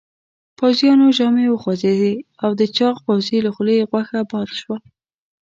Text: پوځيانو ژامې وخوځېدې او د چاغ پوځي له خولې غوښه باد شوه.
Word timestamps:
پوځيانو 0.57 1.07
ژامې 1.17 1.45
وخوځېدې 1.49 2.13
او 2.43 2.49
د 2.59 2.61
چاغ 2.77 2.95
پوځي 3.05 3.37
له 3.45 3.49
خولې 3.55 3.87
غوښه 3.89 4.19
باد 4.29 4.49
شوه. 4.59 4.77